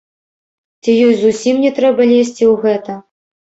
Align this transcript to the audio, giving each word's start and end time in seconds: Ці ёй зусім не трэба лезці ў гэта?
Ці 0.81 0.91
ёй 1.09 1.13
зусім 1.19 1.55
не 1.67 1.71
трэба 1.77 2.01
лезці 2.15 2.43
ў 2.51 2.59
гэта? 2.67 2.99